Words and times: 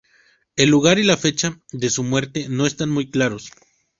El 0.55 0.71
lugar 0.71 0.97
y 0.97 1.03
la 1.03 1.15
fecha 1.15 1.59
de 1.71 1.91
su 1.91 2.01
muerte 2.03 2.47
no 2.49 2.65
están 2.65 2.89
muy 2.89 3.11
claros. 3.11 3.51